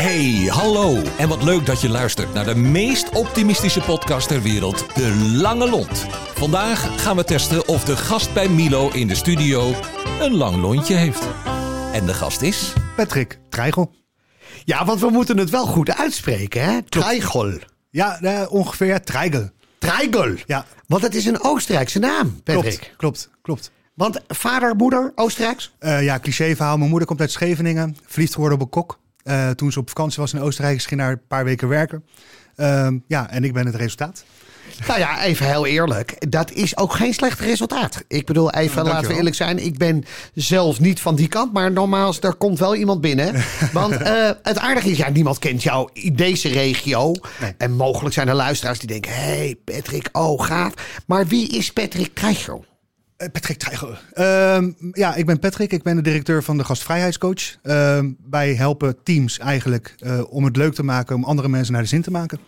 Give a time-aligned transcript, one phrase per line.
[0.00, 1.02] Hey, hallo.
[1.18, 5.68] En wat leuk dat je luistert naar de meest optimistische podcast ter wereld, De Lange
[5.68, 6.06] Lont.
[6.34, 9.74] Vandaag gaan we testen of de gast bij Milo in de studio
[10.20, 11.28] een lang lontje heeft.
[11.92, 12.72] En de gast is...
[12.96, 13.94] Patrick Trijgel.
[14.64, 16.82] Ja, want we moeten het wel goed uitspreken, hè?
[16.82, 17.58] Trijgel.
[17.90, 19.50] Ja, eh, ongeveer ja, Trijgel.
[19.78, 20.34] Trijgel.
[20.46, 22.78] Ja, Want het is een Oostenrijkse naam, Patrick.
[22.78, 23.70] klopt, klopt, klopt.
[23.94, 25.74] Want vader, moeder, Oostenrijks?
[25.78, 26.76] Eh, ja, clichéverhaal.
[26.76, 27.96] Mijn moeder komt uit Scheveningen.
[28.06, 28.98] Verliefd geworden op een kok.
[29.30, 32.04] Eh, toen ze op vakantie was in Oostenrijk, ze ging daar een paar weken werken.
[32.56, 34.24] Ehm, ja, en ik ben het resultaat.
[34.86, 36.30] Nou ja, even heel eerlijk.
[36.30, 38.04] Dat is ook geen slecht resultaat.
[38.08, 39.64] Ik bedoel, even laten we eerlijk zijn.
[39.64, 41.52] Ik ben zelf niet van die kant.
[41.52, 43.34] Maar normaal, er komt wel iemand binnen.
[43.72, 47.14] Want eh, het aardige is, ja, niemand kent jou in deze regio.
[47.40, 47.54] Nee.
[47.58, 49.12] En mogelijk zijn er luisteraars die denken...
[49.12, 50.72] Hé, hey, Patrick, oh, gaaf.
[51.06, 52.64] Maar wie is Patrick Trijgel?
[53.20, 53.94] Eh, Patrick Trijgel.
[54.12, 55.72] Ehm, ja, ik ben Patrick.
[55.72, 57.56] Ik ben de directeur van de gastvrijheidscoach.
[57.62, 61.82] Ehm, wij helpen teams eigenlijk eh, om het leuk te maken, om andere mensen naar
[61.82, 62.38] de zin te maken.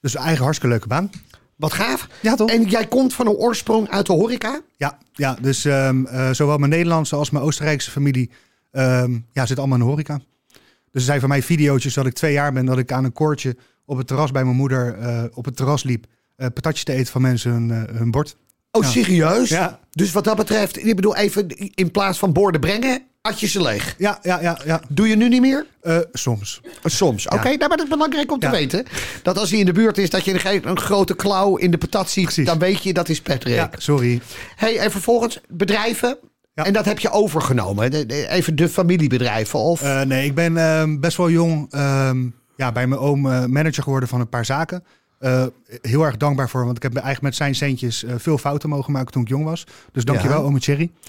[0.00, 1.10] Dus eigen hartstikke leuke baan.
[1.56, 2.08] Wat gaaf.
[2.20, 2.50] Ja, toch?
[2.50, 4.60] En jij komt van een oorsprong uit de horeca?
[4.76, 8.30] Ja, ja dus ehm, eh, zowel mijn Nederlandse als mijn Oostenrijkse familie
[8.70, 10.20] ehm, ja, zit allemaal in de horeca.
[10.52, 10.58] Dus
[10.92, 13.56] er zijn van mij video's dat ik twee jaar ben, dat ik aan een koordje
[13.84, 14.98] op het terras bij mijn moeder
[15.34, 16.06] op het terras liep.
[16.36, 18.36] patatjes te eten van mensen hun, hun bord.
[18.70, 18.88] Oh, Ja.
[18.88, 19.48] serieus?
[19.48, 19.78] Ja.
[19.92, 23.62] Dus wat dat betreft, ik bedoel even in plaats van borden brengen, had je ze
[23.62, 23.94] leeg.
[23.98, 24.80] Ja, ja, ja, ja.
[24.88, 25.66] Doe je nu niet meer?
[25.80, 26.60] Eh, soms.
[26.84, 27.26] Soms.
[27.28, 28.52] Oké, nou, maar dat is belangrijk om te Ja.
[28.52, 28.84] weten.
[29.22, 31.78] Dat als hij in de buurt is, dat je een, een grote klauw in de
[31.78, 32.46] patat ziet, Precies.
[32.46, 33.54] dan weet je dat is Patrick.
[33.54, 34.20] Ja, sorry.
[34.56, 36.18] Hey, en vervolgens bedrijven.
[36.54, 36.64] Ja.
[36.64, 37.90] En dat heb je overgenomen.
[37.90, 39.58] De- de- even de familiebedrijven.
[39.58, 43.44] Of, Eh, nee, ik ben ehm, best wel jong ehm, ja, bij mijn oom eh,
[43.44, 44.84] manager geworden van een paar zaken.
[45.18, 45.46] Eh,
[45.82, 48.92] heel erg dankbaar voor, want ik heb eigenlijk met zijn centjes eh, veel fouten mogen
[48.92, 49.66] maken toen ik jong was.
[49.92, 50.44] Dus dankjewel, Ja.
[50.44, 50.90] ome Thierry.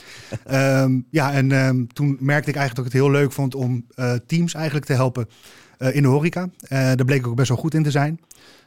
[0.45, 3.85] Ehm, ja, en ehm, toen merkte ik eigenlijk dat ik het heel leuk vond om
[3.95, 5.27] eh, teams eigenlijk te helpen
[5.91, 6.49] in de horeca.
[6.69, 8.19] Daar bleek ik ook best wel goed in te zijn.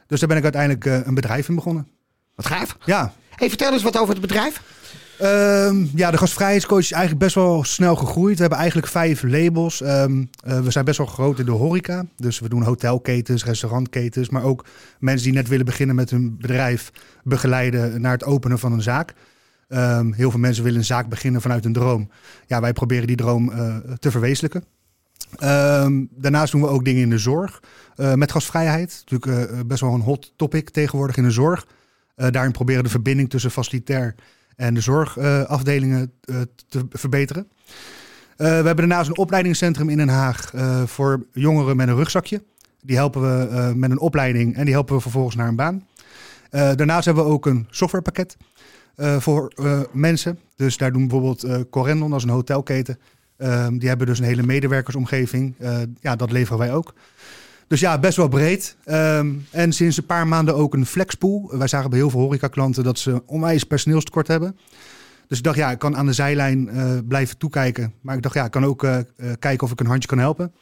[0.07, 1.87] Dus daar ben ik uiteindelijk een bedrijf in begonnen.
[2.35, 2.77] wat gaaf.
[2.85, 4.61] Ja, Hey, vertel eens wat over het bedrijf.
[5.21, 8.35] Ehm, ja, de gastvrijheidscoach is eigenlijk best wel snel gegroeid.
[8.35, 9.81] We hebben eigenlijk vijf labels.
[9.81, 12.05] Ehm, eh, we zijn best wel groot in de horeca.
[12.15, 14.29] Dus we doen hotelketens, restaurantketens.
[14.29, 14.65] Maar ook
[14.99, 16.91] mensen die net willen beginnen met hun bedrijf
[17.23, 19.13] begeleiden naar het openen van een zaak.
[19.67, 22.09] Ehm, heel veel mensen willen een zaak beginnen vanuit een droom.
[22.47, 24.63] Ja, wij proberen die droom eh, te verwezenlijken.
[26.11, 27.61] Daarnaast doen we ook dingen in de zorg.
[27.95, 29.03] eh, met gastvrijheid.
[29.09, 31.67] Natuurlijk best wel een hot topic tegenwoordig in de zorg.
[32.15, 34.15] Daarin proberen de verbinding tussen facilitair
[34.61, 36.35] en de zorgafdelingen eh,
[36.67, 37.47] te verbeteren.
[38.37, 42.43] Eh, we hebben daarnaast een opleidingscentrum in Den Haag eh, voor jongeren met een rugzakje.
[42.81, 45.85] Die helpen we met een opleiding en die helpen we vervolgens naar een baan.
[46.49, 48.37] Daarnaast hebben we ook een softwarepakket
[48.95, 49.53] voor
[49.91, 50.39] mensen.
[50.55, 52.99] Dus daar doen bijvoorbeeld Corendon, is een hotelketen.
[53.37, 55.55] Ehm, die hebben dus een hele medewerkersomgeving.
[55.99, 56.93] Ja, dat leveren wij ook.
[57.71, 58.75] Dus ja, best wel breed.
[58.83, 61.57] Ehm, en sinds een paar maanden ook een flexpool.
[61.57, 64.57] Wij zagen bij heel veel horecaklanten dat ze onwijs personeelstekort hebben.
[65.27, 67.93] Dus ik dacht, ja, ik kan aan de zijlijn eh, blijven toekijken.
[68.01, 69.05] Maar ik dacht, ja, ik kan ook eh, eh,
[69.39, 70.53] kijken of ik een handje kan helpen.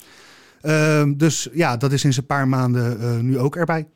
[0.61, 3.87] Ehm, dus ja, dat is sinds een paar maanden nu ook erbij.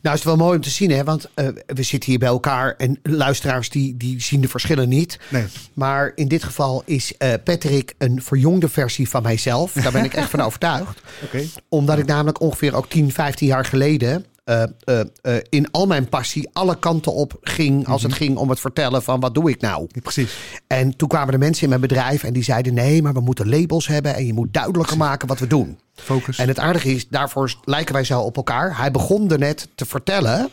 [0.00, 1.04] Nou is het wel mooi om te zien, hè?
[1.04, 5.18] want eh, we zitten hier bij elkaar en luisteraars die, die zien de verschillen niet.
[5.28, 5.44] Nee.
[5.74, 9.72] Maar in dit geval is eh, Patrick een verjongde versie van mijzelf.
[9.72, 11.00] Daar ben ik echt van overtuigd.
[11.24, 11.44] Oké.
[11.68, 16.08] Omdat ik namelijk ongeveer ook 10, 15 jaar geleden eh, eh, eh, in al mijn
[16.08, 19.60] passie alle kanten op ging als het ging om het vertellen van wat doe ik
[19.60, 19.86] nou.
[19.88, 20.36] Ja, precies.
[20.66, 23.48] En toen kwamen de mensen in mijn bedrijf en die zeiden nee, maar we moeten
[23.48, 25.78] labels hebben en je moet duidelijker maken wat we doen.
[25.94, 26.38] Focus.
[26.38, 28.78] En het aardige is, daarvoor lijken wij zo op elkaar.
[28.78, 30.48] Hij begon er net te vertellen,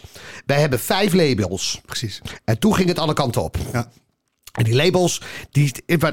[0.45, 1.81] wij hebben vijf labels.
[1.85, 2.21] Precies.
[2.43, 3.57] En toen ging het alle kanten op.
[3.73, 3.89] Ja,
[4.51, 5.21] En die labels,
[5.51, 5.71] die,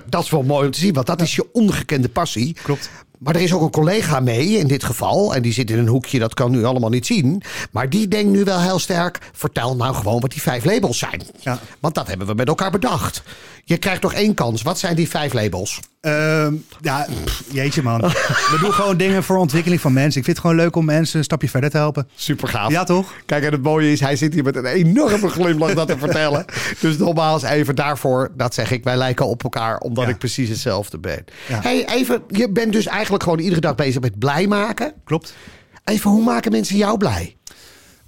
[0.08, 2.52] dat is wel mooi om te zien, want dat is je ongekende passie.
[2.62, 2.90] klopt.
[3.20, 5.34] Maar er is ook een collega mee in dit geval.
[5.34, 7.42] En die zit in een hoekje, dat kan u allemaal niet zien.
[7.70, 9.18] Maar die denkt nu wel heel sterk.
[9.32, 11.22] Vertel nou gewoon wat die vijf labels zijn.
[11.40, 11.58] Ja.
[11.80, 13.22] Want dat hebben we met elkaar bedacht.
[13.64, 14.62] Je krijgt nog één kans.
[14.62, 15.80] Wat zijn die vijf labels?
[16.00, 18.00] Ehm, ja, pff, jeetje man.
[18.00, 20.18] We doen gewoon dingen voor ontwikkeling van mensen.
[20.18, 22.08] Ik vind het gewoon leuk om mensen een stapje verder te helpen.
[22.14, 22.70] Super gaaf.
[22.70, 23.12] Ja, toch?
[23.26, 26.44] Kijk, en het mooie is, hij zit hier met een enorme glimlach dat te vertellen.
[26.80, 30.10] Dus nogmaals, even daarvoor, dat zeg ik, wij lijken op elkaar, omdat Ja.
[30.10, 31.24] ik precies hetzelfde ben.
[31.48, 31.60] Ja.
[31.62, 34.92] Hey, even, je bent dus eigenlijk gewoon iedere dag bezig met blij maken.
[35.04, 35.34] Klopt.
[35.84, 37.36] Even, hoe maken mensen jou blij?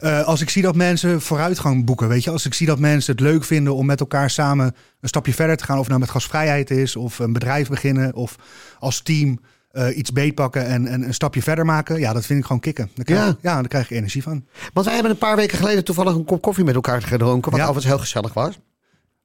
[0.02, 3.12] Eh, als ik zie dat mensen vooruitgang boeken, weet je, als ik zie dat mensen
[3.12, 6.10] het leuk vinden om met elkaar samen een stapje verder te gaan, of nou met
[6.10, 8.36] gasvrijheid is, of een bedrijf beginnen, of
[8.78, 9.40] als team
[9.70, 12.90] eh, iets beetpakken en, en een stapje verder maken, ja, dat vind ik gewoon kicken.
[12.94, 13.36] Daar krijg, Ja.
[13.40, 13.54] ja.
[13.54, 14.44] daar krijg ik energie van.
[14.72, 17.60] Want wij hebben een paar weken geleden toevallig een kop koffie met elkaar gedronken, wat
[17.60, 17.66] Ja.
[17.66, 18.58] overigens heel gezellig was.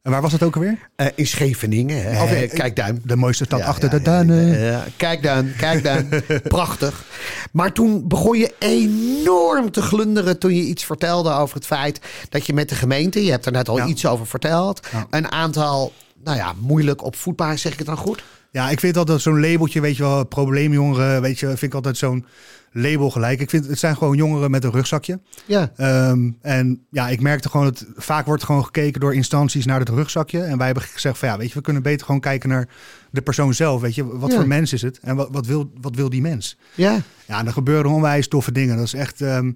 [0.02, 0.90] En waar was het ook alweer?
[0.96, 2.04] Eh, in Scheveningen.
[2.04, 2.48] hè.
[2.48, 3.02] Kijkduin.
[3.06, 4.60] De mooiste stad Ja, achter ja, de duinen.
[4.60, 4.84] Ja.
[4.98, 6.10] Kijkduin, kijkduin.
[6.44, 7.04] Prachtig.
[7.52, 12.00] Maar toen begon je enorm te glunderen toen je iets vertelde over het feit
[12.30, 15.94] dat je met de gemeente, je hebt er net al iets over verteld, een aantal,
[16.24, 18.24] nou ja, moeilijk opvoedbaar, zeg ik het dan goed?
[18.52, 21.98] Ja, ik vind altijd zo'n labeltje, weet je wel, probleemjongeren, weet je, vind ik altijd
[21.98, 22.26] zo'n
[22.72, 23.40] label gelijk.
[23.40, 25.20] Ik vind het zijn gewoon jongeren met een rugzakje.
[25.46, 25.72] Ja.
[25.76, 29.90] Ehm, en ja, ik merkte gewoon dat vaak wordt gewoon gekeken door instanties naar het
[29.90, 30.42] rugzakje.
[30.42, 32.68] En wij hebben gezegd van ja, weet je, we kunnen beter gewoon kijken naar
[33.12, 33.82] de persoon zelf.
[33.82, 34.38] Weet je, wat Ja.
[34.38, 36.58] voor mens is het en wat, wat, wil, wat wil die mens?
[36.76, 37.02] Ja.
[37.26, 38.76] Ja, en er gebeuren onwijs toffe dingen.
[38.78, 39.22] Dat is echt.
[39.22, 39.52] ehm,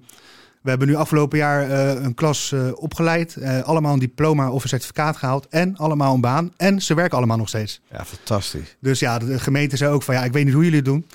[0.62, 4.62] we hebben nu afgelopen jaar eh, een klas eh, opgeleid, eh, allemaal een diploma of
[4.62, 6.52] een certificaat gehaald en allemaal een baan.
[6.56, 7.80] En ze werken allemaal nog steeds.
[7.90, 8.76] Ja, fantastisch.
[8.80, 10.86] Dus ja, de, de gemeente zei ook van ja, ik weet niet hoe jullie het
[10.86, 11.06] doen.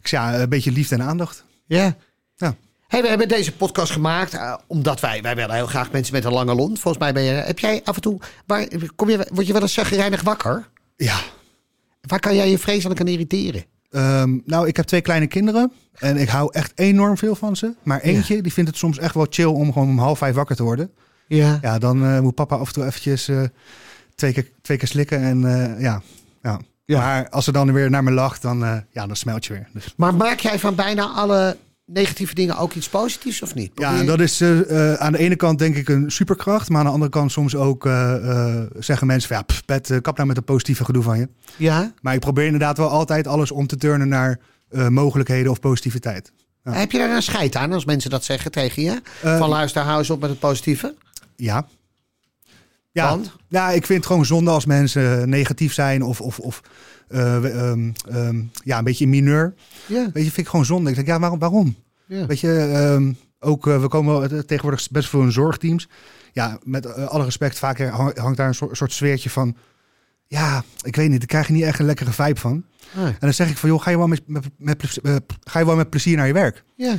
[0.00, 1.44] Ik zei ja, een beetje liefde en aandacht.
[1.66, 1.96] Ja.
[2.36, 2.54] Ja.
[2.88, 6.32] Hey, we hebben deze podcast gemaakt omdat wij, wij willen heel graag mensen met een
[6.32, 6.78] lange lont.
[6.78, 9.62] Volgens mij ben je, heb jij af en toe, waar, kom je, word je wel
[9.62, 10.68] eens chagrijnig wakker?
[10.96, 11.20] Ja,
[12.02, 13.64] Waar kan jij je vreselijk aan irriteren?
[13.92, 17.74] Ehm, nou, ik heb twee kleine kinderen en ik hou echt enorm veel van ze.
[17.82, 20.56] Maar eentje, die vindt het soms echt wel chill om gewoon om half vijf wakker
[20.56, 20.90] te worden.
[21.26, 21.58] Ja.
[21.62, 23.42] Ja, dan eh, moet papa af en toe eventjes eh,
[24.14, 26.02] twee, keer, twee keer slikken en eh, ja,
[26.42, 26.60] ja.
[26.84, 26.98] Ja.
[26.98, 28.58] Maar als ze dan weer naar me lacht, dan,
[28.90, 29.68] ja, dan smelt je weer.
[29.72, 31.56] Dus, Maar maak jij van bijna alle
[31.92, 33.72] negatieve dingen ook iets positiefs of niet?
[33.74, 36.68] ja, Probeer- dat is eh, eh, aan de ene kant denk ik een superkracht.
[36.68, 40.16] Maar aan de andere kant soms ook eh, zeggen mensen van ja, pff, Pet, kap
[40.16, 41.28] nou met een positieve gedoe van je.
[41.56, 41.92] ja?
[42.00, 44.38] Maar ik probeer inderdaad wel altijd alles om te turnen naar
[44.88, 46.32] mogelijkheden of positiviteit.
[46.64, 46.72] Ja.
[46.72, 49.00] Heb je daar een scheid aan als mensen dat zeggen tegen je?
[49.22, 50.94] Van luister, hou eens op met het positieve.
[51.36, 51.66] Ja.
[52.92, 53.18] Ja,
[53.48, 56.60] ja, ik vind het gewoon zonde als mensen negatief zijn of, of, of
[57.08, 59.54] eh, ehm, ehm, ja, een beetje mineur.
[59.86, 60.02] Ja.
[60.12, 60.88] Weet je, vind ik gewoon zonde.
[60.90, 61.38] Ik denk, ja, waarom?
[61.38, 61.76] waarom?
[62.06, 62.26] ja.
[62.26, 65.88] Weet je, ehm, ook eh, we komen eh, tegenwoordig best veel in zorgteams.
[66.32, 69.56] Ja, met alle respect, vaak hang- hangt daar een soort, soort sfeertje van.
[70.26, 72.64] Ja, ik weet niet, daar krijg je niet echt een lekkere vibe van.
[72.94, 74.98] En dan zeg ik van, joh, ga je wel met, met, met,
[75.44, 76.64] ga je wel met plezier naar je werk?
[76.76, 76.94] ja.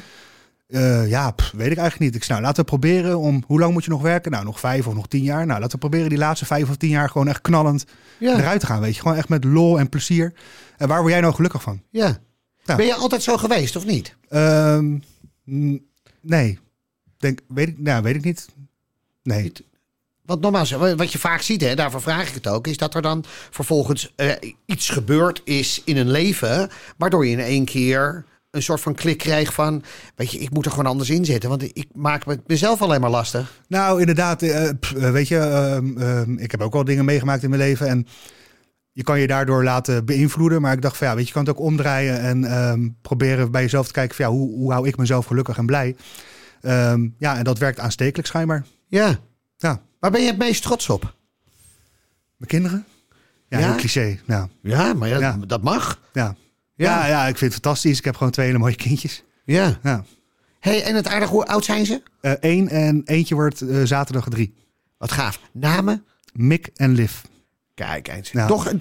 [0.67, 2.15] Eh, ja, pff, weet ik eigenlijk niet.
[2.15, 3.43] Ik zei, nou, laten we proberen om...
[3.47, 4.31] Hoe lang moet je nog werken?
[4.31, 5.45] Nou, nog vijf of nog tien jaar.
[5.45, 7.85] Nou, laten we proberen die laatste vijf of tien jaar gewoon echt knallend
[8.19, 8.37] Ja.
[8.37, 8.79] eruit te gaan.
[8.81, 10.33] Weet je, gewoon echt met lol en plezier.
[10.77, 11.81] En waar word jij nou gelukkig van?
[11.89, 12.17] ja.
[12.65, 14.15] Ben je altijd zo geweest of niet?
[14.29, 14.97] Ehm,
[16.21, 16.59] nee.
[17.17, 18.47] Denk, weet, ik, nou, weet ik niet.
[19.23, 19.51] Nee.
[20.25, 23.01] Want nogmaals, wat je vaak ziet, hè, daarvoor vraag ik het ook, is dat er
[23.01, 24.31] dan vervolgens eh,
[24.65, 29.17] iets gebeurd is in een leven, waardoor je in één keer een soort van klik
[29.17, 29.83] kreeg van,
[30.15, 33.01] weet je, ik moet er gewoon anders in zitten, want ik maak het mezelf alleen
[33.01, 33.61] maar lastig.
[33.67, 34.41] Nou, inderdaad.
[34.41, 37.61] eh, pff, eh, weet je, ehm, ehm, ik heb ook wel dingen meegemaakt in mijn
[37.61, 37.87] leven.
[37.87, 38.07] En
[38.91, 40.61] je kan je daardoor laten beïnvloeden.
[40.61, 42.19] Maar ik dacht van ja, weet je, je kan het ook omdraaien.
[42.19, 45.57] En ehm, proberen bij jezelf te kijken van ja, hoe, hoe hou ik mezelf gelukkig
[45.57, 45.95] en blij.
[47.17, 48.65] Ja, en dat werkt aanstekelijk schijnbaar.
[48.87, 49.19] Ja.
[49.57, 51.15] Ja, Waar ben je het meest trots op?
[52.37, 52.85] mijn kinderen.
[53.47, 53.75] Ja, Ja?
[53.75, 54.19] cliché.
[54.27, 55.37] Ja, Ja, maar ja, Ja.
[55.47, 55.99] dat mag.
[56.13, 56.35] ja.
[56.75, 57.07] Ja.
[57.07, 57.97] Ja, ik vind het fantastisch.
[57.97, 59.23] Ik heb gewoon twee hele mooie kindjes.
[59.45, 59.79] Ja.
[59.83, 60.03] Ja.
[60.59, 62.01] hey, en het aardig, hoe oud zijn ze?
[62.21, 64.53] Eén en eentje wordt eh, zaterdag drie.
[64.97, 65.39] Wat gaaf.
[65.51, 66.05] Namen?
[66.33, 67.13] Mick en Liv.
[67.73, 68.31] Kijk eens.
[68.31, 68.47] Ja.
[68.47, 68.71] Doch,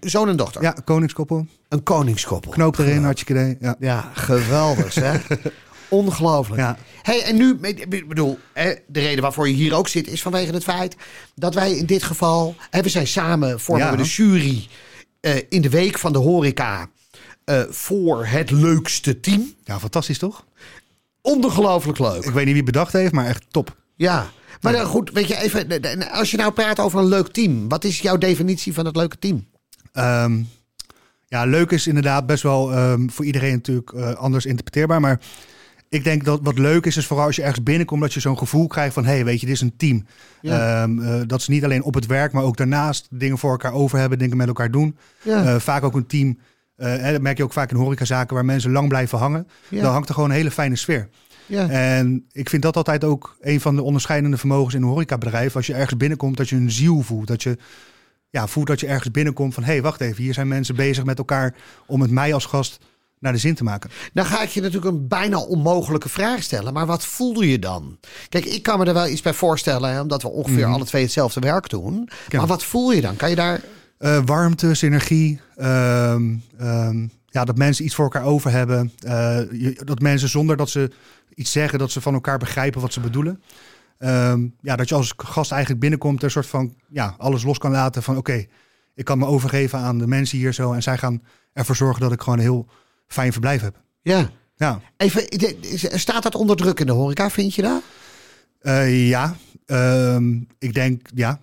[0.00, 0.62] zoon en dochter.
[0.62, 1.46] Ja, koningskoppel.
[1.68, 2.50] Een koningskoppel.
[2.50, 3.56] Knoop erin, hartstikke idee.
[3.60, 3.76] Ja.
[3.78, 5.18] Ja, geweldig hè.
[5.88, 6.60] Ongelooflijk.
[6.60, 6.76] Ja.
[7.02, 8.38] Hey, en nu, ik bedoel,
[8.86, 10.96] de reden waarvoor je hier ook zit is vanwege het feit
[11.34, 14.68] dat wij in dit geval, hè, we zijn samen, vormen we de jury
[15.20, 16.88] eh, in de week van de horeca
[17.46, 19.54] eh, voor het leukste team.
[19.64, 20.44] ja, fantastisch toch?
[21.20, 22.24] Ongelooflijk leuk.
[22.24, 23.76] Ik weet niet wie het bedacht heeft, maar echt top.
[23.94, 24.26] Ja.
[24.60, 27.84] Maar dan goed, weet je, even, als je nou praat over een leuk team, wat
[27.84, 29.46] is jouw definitie van het leuke team?
[29.92, 30.42] Ehm,
[31.26, 35.00] ja, leuk is inderdaad best wel ehm, voor iedereen natuurlijk eh, anders interpreteerbaar.
[35.00, 35.20] Maar
[35.88, 38.38] ik denk dat wat leuk is, is vooral als je ergens binnenkomt, dat je zo'n
[38.38, 40.06] gevoel krijgt van: hé, hey, weet je, dit is een team.
[40.40, 40.82] Ja.
[40.82, 43.72] Ehm, eh, dat ze niet alleen op het werk, maar ook daarnaast dingen voor elkaar
[43.72, 44.96] over hebben, dingen met elkaar doen.
[45.22, 45.60] Ja.
[45.60, 46.38] Vaak ook een team.
[46.76, 49.48] Hè, dat merk je ook vaak in horecazaken waar mensen lang blijven hangen.
[49.68, 49.82] Ja.
[49.82, 51.08] Dan hangt er gewoon een hele fijne sfeer.
[51.46, 51.68] Ja.
[51.68, 55.56] En ik vind dat altijd ook een van de onderscheidende vermogens in een horecabedrijf.
[55.56, 57.26] Als je ergens binnenkomt, dat je een ziel voelt.
[57.26, 57.56] Dat je
[58.30, 59.62] ja, voelt dat je ergens binnenkomt van...
[59.62, 61.54] hé, hey, wacht even, hier zijn mensen bezig met elkaar...
[61.86, 62.78] om het mij als gast
[63.18, 63.90] naar de zin te maken.
[64.12, 66.72] Dan ga ik je natuurlijk een bijna onmogelijke vraag stellen.
[66.72, 67.98] Maar wat voelde je dan?
[68.28, 71.02] Kijk, ik kan me er wel iets bij voorstellen, hè, omdat we ongeveer alle twee
[71.02, 72.08] hetzelfde werk doen.
[72.32, 73.16] Maar wat voel je dan?
[73.16, 73.60] Kan je daar.
[73.98, 75.40] Eh, warmte, synergie.
[75.56, 78.92] ehm, ehm, ja, dat mensen iets voor elkaar over hebben.
[78.98, 79.12] eh,
[79.52, 80.90] je- dat mensen zonder dat ze
[81.34, 81.78] iets zeggen...
[81.78, 83.42] dat ze van elkaar begrijpen wat ze bedoelen.
[83.98, 86.22] Ehm, ja, dat je als gast eigenlijk binnenkomt...
[86.22, 88.16] een soort van ja, alles los kan laten van...
[88.16, 88.44] oké,
[88.94, 90.72] ik kan me overgeven aan de mensen hier zo...
[90.72, 91.22] en zij gaan
[91.52, 92.66] ervoor zorgen dat ik gewoon een heel
[93.06, 93.80] fijn verblijf heb.
[94.02, 94.30] Ja.
[94.58, 95.26] Ja, Even,
[95.98, 97.82] staat dat onder druk in de horeca, vind je dat?
[98.60, 99.36] Eh, ja.
[100.58, 101.40] Ik denk, ja.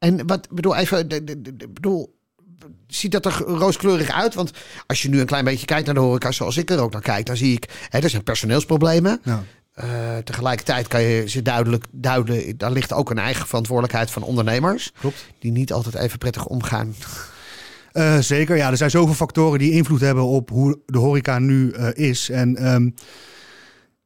[0.00, 1.08] En wat bedoel, even,
[1.70, 2.18] bedoel,
[2.86, 4.34] ziet dat er rooskleurig uit?
[4.34, 4.50] Want
[4.86, 7.02] als je nu een klein beetje kijkt naar de horeca, zoals ik er ook naar
[7.02, 9.20] kijk, dan zie ik, hè, er zijn personeelsproblemen.
[9.24, 9.44] Ja.
[9.72, 14.92] Eh, tegelijkertijd kan je ze duidelijk duiden, daar ligt ook een eigen verantwoordelijkheid van ondernemers.
[15.00, 15.26] Klopt.
[15.38, 16.94] Die niet altijd even prettig omgaan.
[17.92, 18.70] Eh, zeker, ja.
[18.70, 22.30] Er zijn zoveel factoren die invloed hebben op hoe de horeca nu eh, is.
[22.30, 22.90] En ehm,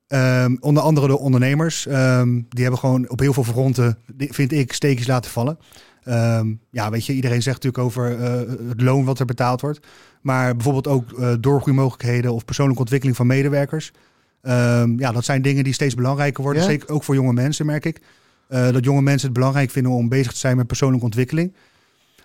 [0.07, 1.87] ehm, onder andere de ondernemers.
[1.87, 5.59] ehm, die hebben gewoon op heel veel fronten, vind ik, steekjes laten vallen.
[6.05, 8.33] Ehm, ja, weet je, iedereen zegt natuurlijk over eh,
[8.69, 9.87] het loon wat er betaald wordt.
[10.21, 13.93] Maar bijvoorbeeld ook eh doorgroeimogelijkheden of persoonlijke ontwikkeling van medewerkers.
[14.97, 16.63] Ja, dat zijn dingen die steeds belangrijker worden.
[16.63, 16.69] Ja.
[16.69, 18.01] Zeker ook voor jonge mensen, merk ik.
[18.49, 21.55] Eh, dat jonge mensen het belangrijk vinden om bezig te zijn met persoonlijke ontwikkeling.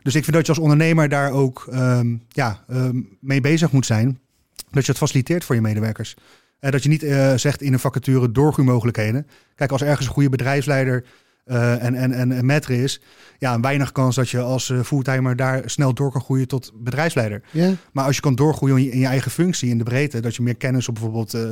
[0.02, 1.68] Dus ik vind dat je als ondernemer daar ook
[2.28, 2.64] ja,
[3.20, 4.20] mee bezig moet zijn.
[4.72, 6.16] Dat je het faciliteert voor je medewerkers.
[6.60, 9.28] En dat je niet eh, zegt in een vacature doorgroeimogelijkheden.
[9.56, 11.06] Kijk, als ergens een goede bedrijfsleider
[11.50, 13.02] eh, en, en, en, en maître is...
[13.38, 17.42] ja, weinig kans dat je als eh, fulltimer daar snel door kan groeien tot bedrijfsleider.
[17.92, 20.20] Maar als je kan doorgroeien in je, in je eigen functie, in de breedte...
[20.20, 21.52] dat je meer kennis op bijvoorbeeld eh,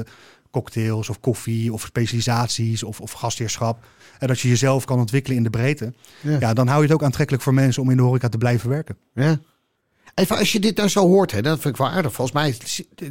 [0.51, 3.85] cocktails of koffie of specialisaties of, of gastheerschap...
[4.19, 5.93] en dat je jezelf kan ontwikkelen in de breedte...
[6.21, 8.69] Ja, dan hou je het ook aantrekkelijk voor mensen om in de horeca te blijven
[8.69, 8.97] werken.
[9.13, 9.39] Ja.
[10.19, 12.13] Even als je dit nou zo hoort, hè, dat vind ik wel aardig.
[12.13, 12.55] Volgens mij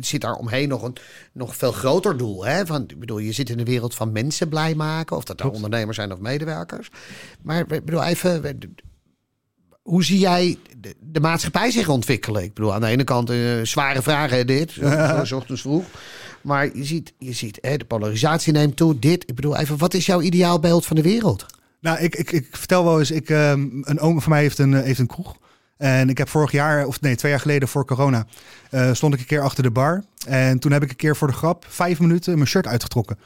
[0.00, 0.96] zit, daar omheen nog een
[1.32, 2.44] nog veel groter doel.
[2.44, 2.66] Hè?
[2.66, 5.16] Van, ik bedoel, je zit in de wereld van mensen blij maken.
[5.16, 6.90] Of dat nou ondernemers zijn of medewerkers.
[7.42, 8.58] Maar ik bedoel, even,
[9.82, 12.42] hoe zie jij de, de maatschappij zich ontwikkelen?
[12.42, 14.70] Ik bedoel, aan de ene kant eh, zware vragen dit,
[15.24, 15.84] zo, ochtends vroeg.
[16.40, 19.28] Maar je ziet, je ziet hè, de polarisatie neemt toe, dit.
[19.28, 21.46] Ik bedoel, even, wat is jouw ideaalbeeld van de wereld?
[21.80, 24.74] Nou, ik, ik, ik vertel wel eens, ik, ehm, een oom van mij heeft een,
[24.74, 25.36] eh, heeft een kroeg.
[25.76, 28.26] En ik heb vorig jaar, of nee, twee jaar geleden voor corona,
[28.70, 30.04] eh, stond ik een keer achter de bar.
[30.26, 33.18] En toen heb ik een keer voor de grap vijf minuten mijn shirt uitgetrokken.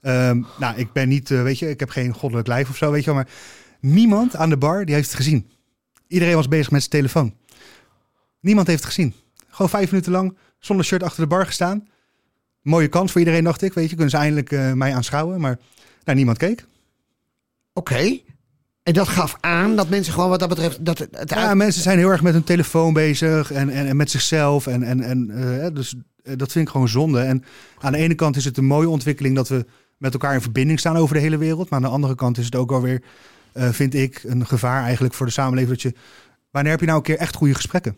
[0.00, 2.90] Ehm, nou, ik ben niet, eh, weet je, ik heb geen goddelijk lijf of zo,
[2.90, 3.14] weet je wel.
[3.14, 3.28] Maar
[3.80, 5.50] niemand aan de bar, die heeft het gezien.
[6.06, 7.34] Iedereen was bezig met zijn telefoon.
[8.40, 9.14] Niemand heeft het gezien.
[9.48, 11.88] Gewoon vijf minuten lang zonder shirt achter de bar gestaan.
[12.62, 13.72] Mooie kans voor iedereen, dacht ik.
[13.72, 15.40] Weet je, kunnen ze eindelijk eh, mij aanschouwen.
[15.40, 15.58] Maar
[16.04, 16.64] nou, niemand keek.
[17.72, 18.18] Oké.
[18.88, 20.84] En dat gaf aan dat mensen gewoon wat dat betreft...
[20.84, 24.10] Dat het, Ja, mensen zijn heel erg met hun telefoon bezig en, en, en met
[24.10, 24.66] zichzelf.
[24.66, 27.20] En, en, en, eh, dus eh, dat vind ik gewoon zonde.
[27.20, 27.44] En
[27.78, 29.66] aan de ene kant is het een mooie ontwikkeling dat we
[29.96, 31.70] met elkaar in verbinding staan over de hele wereld.
[31.70, 33.02] Maar aan de andere kant is het ook alweer,
[33.52, 35.72] eh vind ik, een gevaar eigenlijk voor de samenleving.
[35.72, 35.98] Dat je,
[36.50, 37.96] wanneer heb je nou een keer echt goede gesprekken?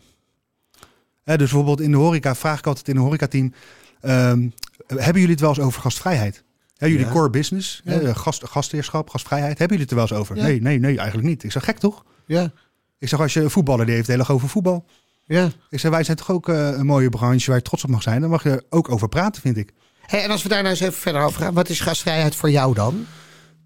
[1.23, 3.53] Hè, dus bijvoorbeeld in de horeca vraag ik altijd in een horecateam.
[4.01, 4.49] ehm
[4.87, 6.43] hebben jullie het wel eens over gastvrijheid?
[6.81, 7.11] Hè, jullie Ja.
[7.11, 7.91] core business, Ja.
[7.91, 9.57] hè, gast, gastheerschap, gastvrijheid.
[9.59, 10.35] Hebben jullie het er wel eens over?
[10.35, 10.43] Ja.
[10.43, 11.43] Nee, nee, nee, eigenlijk niet.
[11.43, 12.03] Ik zeg gek toch?
[12.25, 12.51] ja,
[12.99, 14.85] Ik zeg, als je voetballer die heeft heel erg over voetbal.
[15.25, 15.49] ja.
[15.69, 18.01] Ik zeg, wij zijn toch ook eh, een mooie branche waar je trots op mag
[18.01, 18.21] zijn.
[18.21, 19.73] Daar mag je ook over praten, vind ik.
[20.07, 21.53] En als we daar nou eens even verder over gaan.
[21.53, 23.05] Wat is gastvrijheid voor jou dan?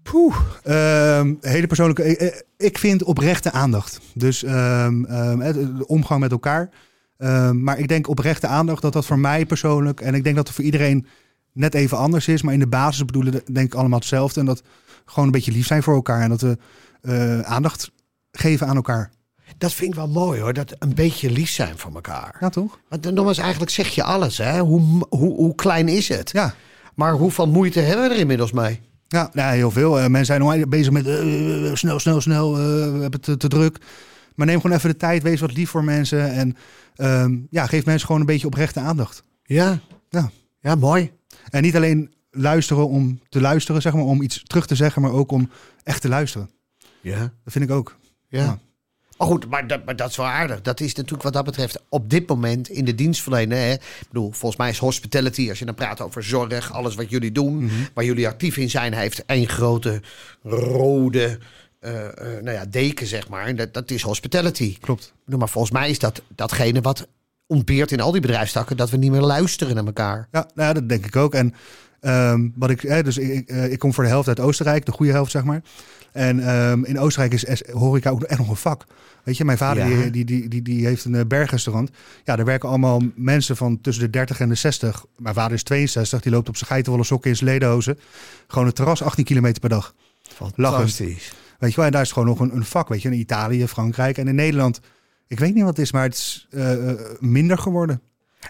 [0.02, 0.36] Poeh.
[0.62, 2.04] Ehm, hele persoonlijke.
[2.04, 4.00] Ik, eh, ik vind oprechte aandacht.
[4.14, 6.68] Dus ehm, ehm, de omgang met elkaar.
[7.52, 10.00] Maar ik denk oprechte aandacht dat dat voor mij persoonlijk.
[10.00, 11.06] En ik denk dat het voor iedereen
[11.56, 12.42] net even anders is.
[12.42, 14.40] Maar in de basis bedoelen we, denk ik allemaal hetzelfde.
[14.40, 14.62] En dat
[15.04, 16.22] gewoon een beetje lief zijn voor elkaar.
[16.22, 16.58] En dat we
[17.00, 17.90] eh, aandacht
[18.30, 19.10] geven aan elkaar.
[19.58, 20.52] Dat vind ik wel mooi hoor.
[20.52, 22.36] Dat een beetje lief zijn voor elkaar.
[22.40, 22.78] Ja, toch?
[22.88, 24.38] Want dan nogmaals, eigenlijk zeg je alles.
[24.38, 24.60] Hè?
[24.60, 26.30] Hoe, hoe, hoe klein is het?
[26.30, 26.54] Ja.
[26.94, 28.80] Maar hoeveel moeite hebben we er inmiddels mee?
[29.08, 30.00] Ja, nou, heel veel.
[30.00, 32.54] Eh, mensen zijn bezig met eh, snel, snel, snel.
[32.54, 33.78] we hebben het te, te druk.
[34.34, 35.22] Maar neem gewoon even de tijd.
[35.22, 36.32] Wees wat lief voor mensen.
[36.32, 36.56] En
[36.96, 39.22] ehm, ja, geef mensen gewoon een beetje oprechte aandacht.
[39.42, 39.78] Ja.
[40.08, 40.30] Ja.
[40.60, 41.12] Ja, mooi.
[41.50, 45.12] En niet alleen luisteren om te luisteren, zeg maar, om iets terug te zeggen, maar
[45.12, 45.50] ook om
[45.82, 46.50] echt te luisteren.
[47.00, 47.18] Ja.
[47.18, 47.96] Dat vind ik ook.
[48.28, 48.42] Ja.
[48.42, 48.58] Ja.
[49.18, 50.62] Oh goed, maar dat, maar dat is wel aardig.
[50.62, 53.60] Dat is natuurlijk wat dat betreft op dit moment in de dienstverlening.
[53.60, 53.72] Hè?
[53.72, 57.32] Ik bedoel, volgens mij is hospitality, als je dan praat over zorg, alles wat jullie
[57.32, 60.00] doen, waar jullie actief in zijn, heeft één grote
[60.42, 61.38] rode
[61.80, 63.46] eh, eh, nou ja, deken, zeg maar.
[63.46, 64.78] En dat, dat is hospitality.
[64.78, 65.12] Klopt.
[65.24, 67.08] Bedoel, Maar volgens mij is dat datgene wat
[67.46, 70.28] ontbeert in al die bedrijfstakken, dat we niet meer luisteren naar elkaar.
[70.32, 71.34] Ja, nou, ja, dat denk ik ook.
[71.34, 71.54] En
[72.00, 74.86] ehm, wat ik, hè, dus ik, ik, eh, ik kom voor de helft uit Oostenrijk,
[74.86, 75.62] de goede helft, zeg maar.
[76.12, 78.84] En ehm, in Oostenrijk is horeca ook echt nog een vak.
[79.24, 80.10] Weet je, mijn vader Ja.
[80.10, 81.90] die, die, die, die, heeft een eh, bergrestaurant.
[82.24, 85.04] Ja, daar werken allemaal mensen van tussen de 30 en de 60.
[85.16, 87.98] Mijn vader is 62, die loopt op zijn geitenwolle sokken in zijn ledenhozen.
[88.46, 89.94] Gewoon het terras 18 kilometer per dag.
[90.22, 91.32] Fantastisch.
[91.58, 93.08] Weet je wel, en daar is het gewoon nog een, een vak, weet je.
[93.08, 94.80] In Italië, Frankrijk en in Nederland.
[95.28, 98.00] Ik weet niet wat het is, maar het is eh, eh, minder geworden.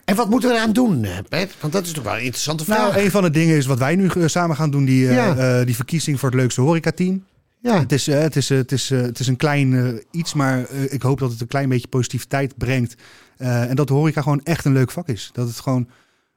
[0.04, 1.54] En wat moeten we eraan doen, eh, Pet?
[1.60, 2.78] Want dat is toch wel een interessante vraag.
[2.92, 5.64] Nou, een van de dingen is wat wij nu samen gaan doen, die, Ja.
[5.64, 7.24] die verkiezing voor het leukste horecateam.
[7.60, 7.78] ja.
[7.80, 11.30] Het is, het, is, het, is, het is een klein iets, maar ik hoop dat
[11.30, 12.94] het een klein beetje positiviteit brengt.
[13.36, 15.30] En dat de horeca gewoon echt een leuk vak is.
[15.32, 15.88] Dat het gewoon.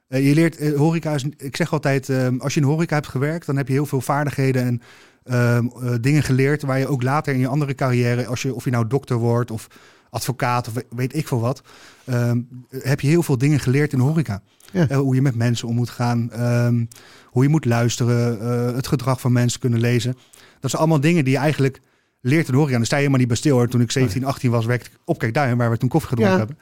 [0.08, 3.66] je leert, horeca is, ik zeg altijd, als je in horeca hebt gewerkt, dan heb
[3.66, 4.82] je heel veel vaardigheden en
[5.24, 8.64] ehm, eh, dingen geleerd waar je ook later in je andere carrière, als je, of
[8.64, 9.66] je nou dokter wordt of
[10.10, 11.62] advocaat of we- weet ik veel wat,
[12.04, 12.40] ehm,
[12.70, 14.42] heb je heel veel dingen geleerd in de horeca.
[14.72, 14.88] Ja.
[14.88, 16.84] Eh, hoe je met mensen om moet gaan, ehm,
[17.26, 20.16] hoe je moet luisteren, eh, het gedrag van mensen kunnen lezen.
[20.60, 21.80] Dat zijn allemaal dingen die je eigenlijk
[22.20, 22.72] leert in de horeca.
[22.72, 23.68] En daar sta je helemaal niet bij stil hoor.
[23.68, 26.44] Toen ik 17, 18 was, werkte ik op Duin, waar we toen koffie gedronken Ja.
[26.46, 26.58] hebben.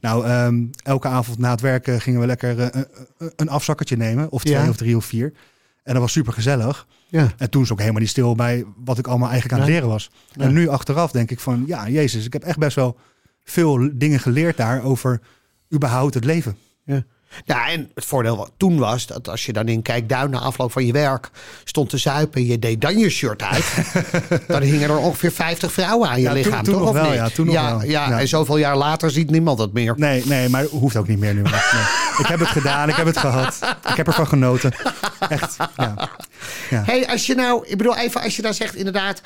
[0.00, 2.82] Nou, ehm, elke avond na het werken gingen we lekker eh,
[3.36, 4.30] een afzakkertje nemen.
[4.30, 4.68] Of twee Ja.
[4.68, 5.32] of drie of vier.
[5.82, 6.86] En dat was super gezellig.
[7.08, 7.32] Ja.
[7.36, 9.74] En toen was ik ook helemaal niet stil bij wat ik allemaal eigenlijk aan het
[9.74, 10.10] leren was.
[10.36, 12.98] En nu achteraf denk ik van, ja, jezus, ik heb echt best wel
[13.44, 15.20] veel dingen geleerd daar over
[15.74, 16.56] überhaupt het leven.
[16.84, 17.04] Ja,
[17.46, 20.86] en het voordeel wat toen was dat als je dan in Kijkduin na afloop van
[20.86, 21.30] je werk
[21.64, 23.64] stond te zuipen en je deed dan je shirt uit,
[24.46, 26.82] dan hingen er ongeveer 50 vrouwen aan je Ja, lichaam, toen toch?
[26.82, 27.14] nog of wel, niet?
[27.14, 27.82] ja, toen nog ja, wel.
[27.88, 28.20] Ja, Ja.
[28.20, 29.94] en zoveel jaar later ziet niemand dat meer.
[29.96, 31.42] Nee, nee, maar hoeft ook niet meer nu.
[31.42, 31.52] Nee.
[32.18, 33.58] Ik heb het gedaan, ik heb het gehad.
[33.90, 34.72] Ik heb ervan genoten.
[35.28, 36.08] Echt, ja.
[36.70, 36.82] Ja.
[36.84, 39.20] Hey, als je nou, ik bedoel even, als je dan zegt inderdaad,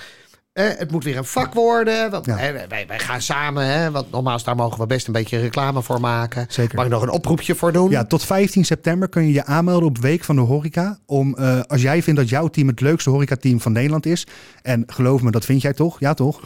[0.54, 2.10] eh, het moet weer een vak worden.
[2.10, 2.36] Want, Ja.
[2.36, 5.82] hè, wij, wij gaan samen, hè, want nogmaals, daar mogen we best een beetje reclame
[5.82, 6.46] voor maken.
[6.48, 6.76] Zeker.
[6.76, 7.90] Mag ik nog een oproepje voor doen?
[7.90, 10.98] Ja, tot 15 september kun je je aanmelden op Week van de Horeca.
[11.06, 14.26] Om, eh, als jij vindt dat jouw team het leukste horecateam van Nederland is.
[14.62, 16.00] En geloof me, dat vind jij toch?
[16.00, 16.40] Ja, toch?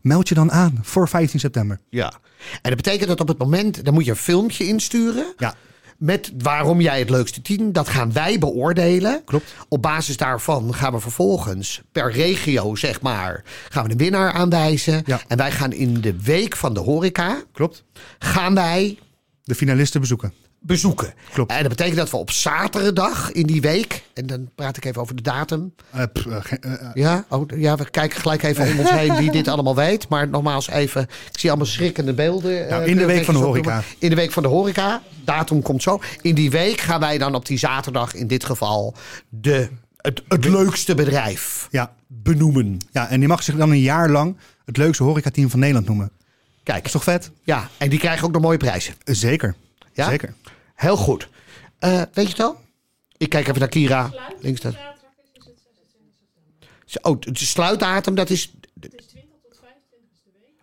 [0.00, 1.80] Meld je dan aan voor 15 september.
[1.88, 2.12] Ja.
[2.52, 5.32] En dat betekent dat op het moment, dan moet je een filmpje insturen.
[5.36, 5.54] Ja,
[5.98, 7.72] Met waarom jij het leukste team.
[7.72, 9.22] Dat gaan wij beoordelen.
[9.24, 9.54] Klopt.
[9.68, 15.02] Op basis daarvan gaan we vervolgens per regio, zeg maar, gaan we een winnaar aanwijzen.
[15.06, 15.20] Ja.
[15.28, 17.84] En wij gaan in de week van de horeca, klopt.
[18.18, 18.98] gaan wij
[19.44, 20.32] De finalisten bezoeken.
[20.60, 21.14] bezoeken.
[21.32, 21.50] Klopt.
[21.50, 25.00] En dat betekent dat we op zaterdag in die week, en dan praat ik even
[25.00, 25.74] over de datum.
[25.90, 29.16] Eh, pff, eh, eh, eh, Ja, oh, ja we kijken gelijk even om ons heen
[29.16, 30.08] wie dit allemaal weet.
[30.08, 32.68] Maar nogmaals even, ik zie allemaal schrikkende beelden.
[32.68, 33.82] Nou, eh, in de week van de horeca.
[33.98, 36.00] In de week van de horeca, datum komt zo.
[36.20, 38.94] In die week gaan wij dan op die zaterdag in dit geval
[39.28, 41.94] de, het, het leukste bedrijf ja.
[42.06, 42.78] benoemen.
[42.92, 46.10] ja, en die mag zich dan een jaar lang het leukste horecateam van Nederland noemen.
[46.64, 47.30] Kijk, Is toch vet?
[47.42, 48.94] ja, en die krijgen ook nog mooie prijzen.
[49.04, 49.54] Zeker.
[49.92, 50.08] Ja?
[50.08, 50.34] Zeker.
[50.74, 51.28] Heel goed.
[51.78, 52.60] Eh, weet je het al?
[53.16, 54.12] Ik kijk even naar Kira.
[54.40, 54.92] Links daar.
[57.02, 58.52] Oh, de sluitdatum, dat is...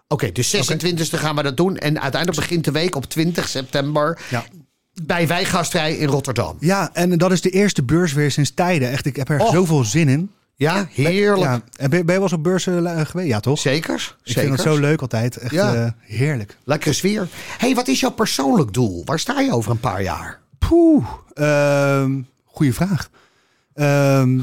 [0.07, 1.77] Oké, de 26e gaan we dat doen.
[1.77, 4.45] En uiteindelijk begint de week op 20 september Ja.
[5.03, 6.57] bij Wijgastrij in Rotterdam.
[6.59, 8.89] ja, en dat is de eerste beurs weer sinds tijden.
[8.89, 9.51] Echt, ik heb er Oh.
[9.51, 10.31] zoveel zin in.
[10.61, 11.51] Ja, heerlijk.
[11.51, 11.61] Ja.
[11.75, 13.27] En ben, ben je wel eens op beurzen eh, geweest?
[13.29, 13.59] Ja, toch?
[13.59, 15.37] Zeker, Ik vind het zo leuk altijd.
[15.37, 15.75] Echt Ja.
[15.75, 16.57] eh, heerlijk.
[16.63, 17.27] Lekkere sfeer.
[17.57, 19.01] hey, wat is jouw persoonlijk doel?
[19.05, 20.39] Waar sta je over een paar jaar?
[20.57, 21.05] Poeh.
[21.33, 23.09] Ehm goeie vraag.
[23.73, 24.39] Ehm,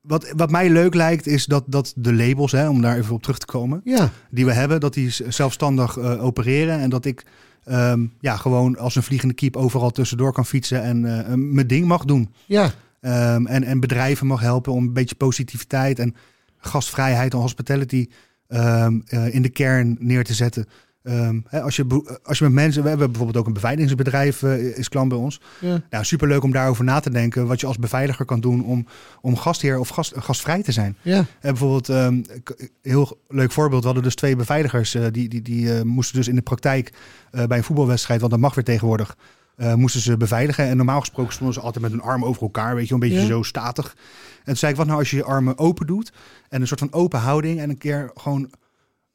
[0.00, 3.22] wat, wat mij leuk lijkt is dat, dat de labels, hè, om daar even op
[3.22, 6.78] terug te komen, Ja, die we hebben, dat die zelfstandig eh, opereren.
[6.80, 7.24] En dat ik
[7.64, 11.00] ehm, ja, gewoon als een vliegende kiep overal tussendoor kan fietsen en
[11.54, 12.32] mijn ding mag doen.
[12.46, 16.14] ja, Ehm, en, en bedrijven mag helpen om een beetje positiviteit en
[16.58, 18.08] gastvrijheid en hospitality
[18.48, 20.66] ehm, eh, in de kern neer te zetten.
[21.02, 24.78] Ehm, hè, als, je, als je met mensen, we hebben bijvoorbeeld ook een beveiligingsbedrijf, eh,
[24.78, 25.40] is klant bij ons.
[25.60, 25.82] ja.
[25.90, 27.46] Nou, superleuk om daarover na te denken.
[27.46, 28.86] Wat je als beveiliger kan doen om,
[29.20, 30.96] om gastheer of gast, gastvrij te zijn.
[31.02, 31.18] ja.
[31.18, 31.86] En bijvoorbeeld,
[32.82, 33.80] heel leuk voorbeeld.
[33.80, 34.94] We hadden dus twee beveiligers.
[34.94, 36.92] eh, die die, die moesten dus in de praktijk
[37.30, 39.16] bij een voetbalwedstrijd, want dat mag weer tegenwoordig,
[39.56, 40.64] eh, moesten ze beveiligen.
[40.64, 43.20] En normaal gesproken stonden ze altijd met hun armen over elkaar, weet je, een beetje
[43.20, 43.26] Ja.
[43.26, 43.96] zo statig.
[44.38, 46.12] En toen zei ik, wat nou als je je armen open doet
[46.48, 48.50] en een soort van open houding en een keer gewoon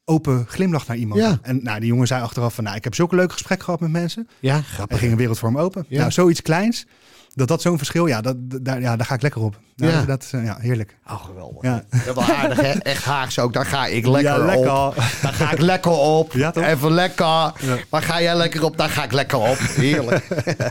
[0.04, 1.20] open glimlach naar iemand.
[1.20, 1.38] Ja.
[1.42, 3.90] En nou, die jongen zei achteraf van, nou, ik heb zulke leuke gesprekken gehad met
[3.90, 4.28] mensen.
[4.40, 4.98] Ja, grappig.
[4.98, 5.84] ging een wereld voor hem open.
[5.88, 5.98] Ja.
[5.98, 6.86] Nou, zoiets kleins,
[7.34, 9.60] dat dat zo'n verschil, ja, dat, daar, ja, daar ga ik lekker op.
[9.76, 10.04] Ja.
[10.04, 10.98] Dat is eh, ja, heerlijk.
[11.06, 11.62] Oh, geweldig.
[11.62, 11.84] Ja.
[12.04, 12.70] Dat wel aardig, hè?
[12.92, 13.52] Echt Haags ook.
[13.52, 14.72] Daar ga ik lekker, Ja, lekker.
[14.72, 14.94] op.
[15.22, 16.32] Daar ga ik lekker op.
[16.32, 16.64] Ja, toch?
[16.64, 17.52] Even lekker.
[17.88, 18.76] Waar ga jij lekker op?
[18.76, 19.58] Daar ga ik lekker op.
[19.58, 20.28] Heerlijk.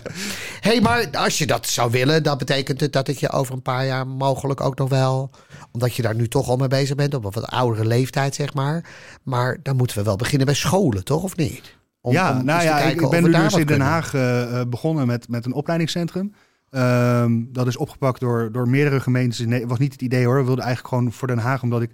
[0.67, 3.61] hey, maar als je dat zou willen, dan betekent het dat ik je over een
[3.61, 5.29] paar jaar mogelijk ook nog wel...
[5.71, 8.53] Omdat je daar nu toch al mee bezig bent, op een wat oudere leeftijd, zeg
[8.53, 8.85] maar.
[9.23, 11.23] Maar dan moeten we wel beginnen bij scholen, toch?
[11.23, 11.75] Of niet?
[12.01, 13.81] Om- ja, om nou ja, ik, ben nu daar dus in Den.
[13.81, 16.33] Haag eh, eh, begonnen met, met een opleidingscentrum.
[16.71, 19.39] Ehm, dat is opgepakt door, door meerdere gemeentes.
[19.39, 20.37] in Ne- was niet het idee hoor.
[20.39, 21.91] We wilden eigenlijk gewoon voor Den Haag, omdat ik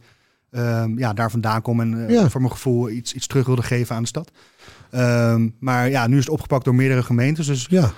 [0.51, 2.29] ehm, ja, daar vandaan kom en Ja.
[2.29, 4.31] voor mijn gevoel iets, iets terug wilde geven aan de stad.
[4.91, 7.45] Ehm, maar ja, nu is het opgepakt door meerdere gemeentes.
[7.47, 7.91] Dus Ja,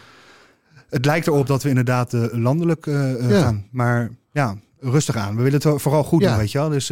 [0.89, 3.42] het lijkt erop dat we inderdaad eh, landelijk eh, Ja.
[3.42, 3.65] gaan.
[3.72, 5.36] Maar ja, rustig aan.
[5.36, 6.70] We willen het vooral goed doen, weet je wel.
[6.70, 6.88] Dus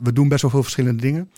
[0.00, 1.30] we doen best wel veel verschillende dingen.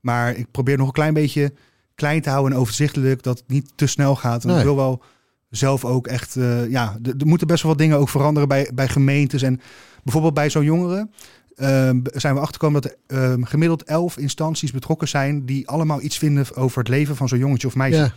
[0.00, 1.52] Maar ik probeer nog een klein beetje
[1.94, 3.22] klein te houden en overzichtelijk.
[3.22, 4.42] Dat het niet te snel gaat.
[4.42, 4.58] En Nee.
[4.58, 5.02] ik wil wel
[5.50, 6.36] zelf ook echt...
[6.36, 9.42] eh, ja, er moeten best wel wat dingen ook veranderen bij, bij gemeentes.
[9.42, 9.60] En
[10.02, 11.10] bijvoorbeeld bij zo'n jongeren...
[11.56, 15.46] ehm, zijn we achtergekomen dat er ehm, gemiddeld elf instanties betrokken zijn...
[15.46, 17.98] die allemaal iets vinden over het leven van zo'n jongetje of meisje.
[17.98, 18.12] ja.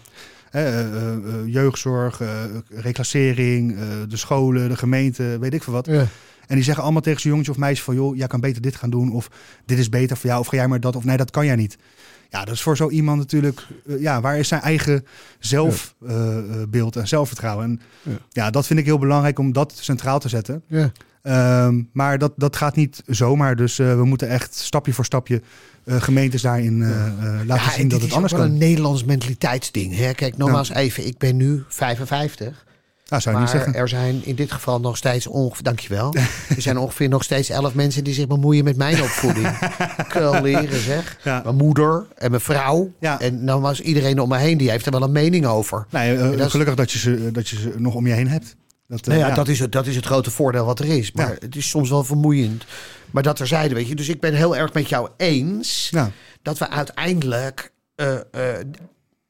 [0.51, 1.13] Eh, eh,
[1.45, 2.21] jeugdzorg,
[2.69, 5.85] reclassering, de scholen, de gemeente, weet ik veel wat.
[5.85, 6.07] ja.
[6.47, 7.95] En die zeggen allemaal tegen zijn jongetje of meisje van...
[7.95, 9.11] joh, jij kan beter dit gaan doen.
[9.11, 9.29] Of
[9.65, 10.41] dit is beter voor jou.
[10.41, 10.95] Of ga jij maar dat.
[10.95, 11.77] Of nee, dat kan jij niet.
[12.31, 13.67] Ja, dat is voor zo iemand natuurlijk...
[13.87, 15.05] eh, ja, waar is zijn eigen
[15.39, 17.65] zelfbeeld en zelfvertrouwen?
[17.65, 17.81] En
[18.29, 18.49] Ja.
[18.49, 20.63] dat vind ik heel belangrijk om dat centraal te zetten.
[20.67, 20.91] Ja.
[21.21, 23.55] Ehm, maar dat, dat gaat niet zomaar.
[23.55, 25.41] Dus eh, we moeten echt stapje voor stapje
[25.83, 27.13] eh, gemeentes daarin eh, eh,
[27.45, 28.57] laten Ja, zien en dat het is anders ook wel kan.
[28.57, 29.95] een Nederlands mentaliteitsding.
[29.95, 30.13] Hè?
[30.13, 32.65] Kijk, nogmaals even, ik ben nu 55.
[33.11, 33.81] Ah, zou je niet Maar zeggen.
[33.81, 36.13] er zijn in dit geval nog steeds ongeveer, dankjewel.
[36.55, 39.47] Er zijn ongeveer nog steeds elf mensen die zich bemoeien met mijn opvoeding.
[40.09, 41.17] Kul leren zeg.
[41.23, 41.41] Ja.
[41.43, 42.91] Mijn moeder en mijn vrouw.
[42.99, 43.19] Ja.
[43.19, 45.85] En nogmaals, iedereen om me heen die heeft er wel een mening over.
[45.91, 48.55] Eh, dat is- gelukkig dat je, ze, dat je ze nog om je heen hebt.
[48.87, 51.11] Dat, eh, Nou ja, Dat, is het, dat is het grote voordeel wat er is.
[51.11, 51.35] Maar Ja.
[51.39, 52.65] het is soms wel vermoeiend.
[53.11, 53.95] Maar dat terzijde, weet je.
[53.95, 55.91] Dus ik ben heel erg met jou eens
[56.41, 58.19] dat we uiteindelijk eh, eh,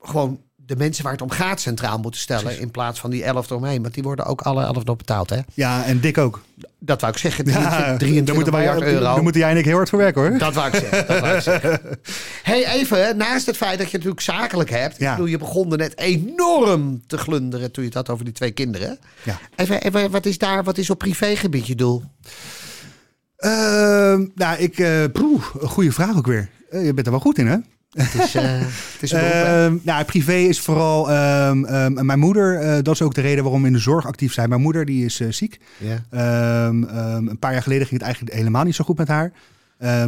[0.02, 0.42] gewoon
[0.72, 2.60] de mensen waar het om gaat centraal moeten stellen.
[2.60, 3.82] In plaats van die elf eromheen.
[3.82, 5.38] Want die worden ook alle elf nog betaald, hè?
[5.54, 6.42] ja, en dik ook.
[6.80, 7.46] Dat wou ik zeggen.
[7.46, 9.14] Ja, 23, 23 daar moeten, wij, miljard euro.
[9.14, 10.38] daar moeten jij en ik heel hard voor werken hoor.
[10.38, 11.08] Dat wou ik zeggen.
[11.08, 11.82] Dat wou ik zeggen.
[12.44, 14.98] Hey, even, naast het feit dat je natuurlijk zakelijk hebt.
[14.98, 15.10] Ja.
[15.10, 18.34] Ik bedoel, je begon er net enorm te glunderen toen je het had over die
[18.34, 19.00] twee kinderen.
[19.24, 19.40] Ja.
[19.56, 22.04] Even, even wat is daar, wat is op privégebied je doel?
[23.38, 26.50] Ehm, nou, ik, eh poeh, een goede vraag ook weer.
[26.70, 27.58] Eh, je bent er wel goed in hè?
[27.92, 28.34] Het is,
[28.94, 29.70] het is een beroep, hè?
[29.82, 32.60] Nou, privé is vooral ehm, ehm, mijn moeder.
[32.60, 34.50] eh, dat is ook de reden waarom we in de zorg actief zijn.
[34.50, 35.60] Mijn moeder die is eh, ziek.
[36.10, 39.32] een paar jaar geleden ging het eigenlijk helemaal niet zo goed met haar.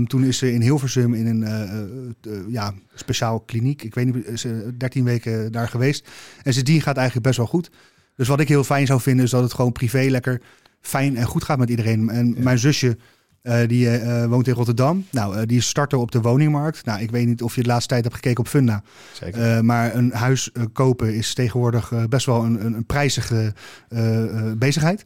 [0.07, 2.15] Toen is ze in Hilversum in een
[2.47, 3.83] ja, speciaal kliniek.
[3.83, 6.07] Ik weet niet, ze 13 weken daar geweest.
[6.43, 7.71] En sindsdien gaat eigenlijk best wel goed.
[8.15, 10.41] Dus wat ik heel fijn zou vinden is dat het gewoon privé lekker
[10.81, 12.09] fijn en goed gaat met iedereen.
[12.09, 12.97] En mijn zusje,
[13.43, 15.05] eh, die eh, woont in Rotterdam.
[15.11, 16.85] Nou, eh, die is starter op de woningmarkt.
[16.85, 18.83] Nou, ik weet niet of je de laatste tijd hebt gekeken op Funda.
[19.13, 19.55] Zeker.
[19.55, 23.53] Eh, maar een huis eh, kopen is tegenwoordig eh, best wel een, een, een prijzige
[23.89, 25.03] eh, eh, bezigheid.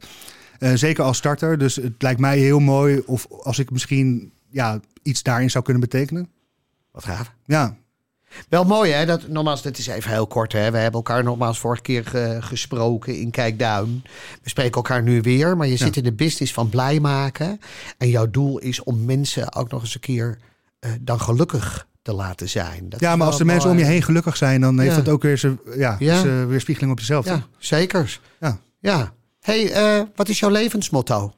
[0.58, 1.58] Eh, zeker als starter.
[1.58, 5.82] Dus het lijkt mij heel mooi of als ik misschien ja, iets daarin zou kunnen
[5.82, 6.28] betekenen.
[6.90, 7.32] Wat gaaf.
[7.44, 7.76] Ja,
[8.48, 10.70] Wel mooi hè, dat, nogmaals, dit is even heel kort hè.
[10.70, 14.02] We hebben elkaar nogmaals vorige keer ge- gesproken in Kijkduin.
[14.42, 17.60] We spreken elkaar nu weer, maar je zit in de business van blij maken.
[17.98, 20.38] En jouw doel is om mensen ook nog eens een keer
[20.78, 22.88] eh, dan gelukkig te laten zijn.
[22.88, 25.02] Dat ja maar als de mensen om je heen gelukkig zijn, dan heeft Ja.
[25.02, 26.20] dat ook weer zijn ja, Ja.
[26.20, 27.24] zijn weerspiegeling op jezelf.
[27.24, 27.48] Ja, toch?
[27.58, 28.20] zekers.
[28.40, 28.58] Ja.
[28.80, 29.12] Ja.
[29.40, 31.32] hey, eh, wat is jouw levensmotto?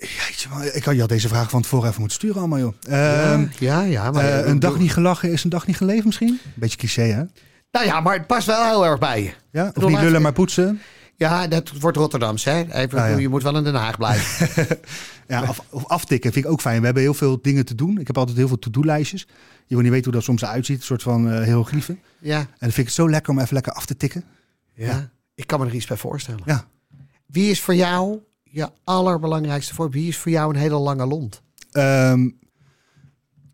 [0.00, 2.74] Jeetje, man, ik had je had deze vraag van tevoren even moeten sturen allemaal, joh.
[2.80, 6.04] ja, Ehm, ja, ja, maar eh, een dag niet gelachen is een dag niet geleefd
[6.04, 6.40] misschien?
[6.54, 7.22] Beetje cliché, hè?
[7.70, 9.32] Nou ja, maar het past wel heel erg bij je.
[9.50, 9.70] Ja?
[9.74, 10.80] Of niet lullen, maar poetsen.
[11.16, 12.72] Ja, dat wordt Rotterdams, hè?
[12.72, 13.16] Even, Ah, ja.
[13.16, 14.66] Je moet wel in Den Haag blijven.
[15.28, 16.78] Ja, of aftikken vind ik ook fijn.
[16.78, 17.98] We hebben heel veel dingen te doen.
[17.98, 19.26] Ik heb altijd heel veel to-do-lijstjes.
[19.66, 20.78] Je wil niet weten hoe dat soms uitziet.
[20.78, 22.00] Een soort van eh hieroglyphen.
[22.20, 24.24] ja, En dan vind ik het zo lekker om even lekker af te tikken.
[24.74, 26.40] ja, ik kan me er iets bij voorstellen.
[26.44, 26.64] Ja.
[27.26, 28.18] Wie is voor jou
[28.50, 29.90] je allerbelangrijkste voor?
[29.90, 31.42] Wie is voor jou een hele lange lont?
[31.70, 32.28] Ehm,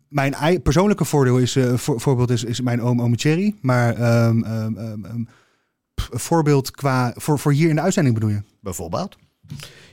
[0.07, 3.55] mijn persoonlijke voordeel is, eh, voor, voorbeeld is, is mijn oom, oom Thierry.
[3.61, 5.23] Maar ehm, ehm,
[5.93, 8.41] pff, een voorbeeld qua, voor, voor hier in de uitzending bedoel je?
[8.61, 9.17] Bijvoorbeeld.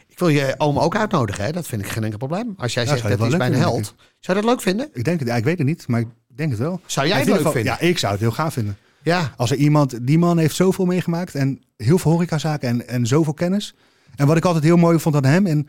[0.06, 1.52] Ik wil je oom ook uitnodigen, hè?
[1.52, 2.54] Dat vind ik geen enkel probleem.
[2.56, 3.94] Als jij Ja, zegt dat is mijn held.
[4.20, 4.88] Zou je dat leuk vinden?
[4.92, 6.80] Ik denk het, ja, ik weet het niet, maar ik denk het wel.
[6.86, 7.72] Zou jij het leuk geval- vinden?
[7.72, 8.76] Ja, ik zou het heel gaaf vinden.
[9.02, 9.32] Ja.
[9.36, 13.34] Als er iemand, die man heeft zoveel meegemaakt en heel veel horecazaken en, en zoveel
[13.34, 13.74] kennis.
[14.16, 15.62] En wat ik altijd heel mooi vond aan hem, en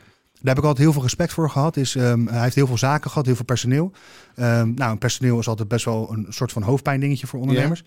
[0.43, 2.77] daar heb ik altijd heel veel respect voor gehad, is ehm, hij heeft heel veel
[2.77, 3.91] zaken gehad, heel veel personeel.
[4.35, 7.83] Ehm, nou, personeel is altijd best wel een soort van hoofdpijndingetje voor ondernemers.